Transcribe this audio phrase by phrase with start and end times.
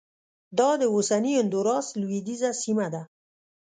[0.59, 3.01] دا د اوسني هندوراس لوېدیځه سیمه ده